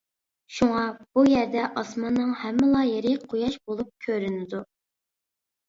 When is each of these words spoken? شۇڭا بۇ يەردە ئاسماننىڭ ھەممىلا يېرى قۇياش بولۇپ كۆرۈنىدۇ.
شۇڭا 0.59 0.79
بۇ 1.17 1.25
يەردە 1.31 1.65
ئاسماننىڭ 1.83 2.33
ھەممىلا 2.45 2.83
يېرى 2.93 3.13
قۇياش 3.29 3.61
بولۇپ 3.69 3.95
كۆرۈنىدۇ. 4.09 4.67